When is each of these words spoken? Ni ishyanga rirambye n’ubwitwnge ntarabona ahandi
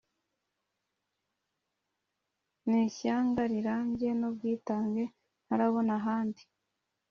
Ni 2.67 2.79
ishyanga 2.87 3.41
rirambye 3.51 4.09
n’ubwitwnge 4.19 5.03
ntarabona 5.45 5.91
ahandi 5.99 6.41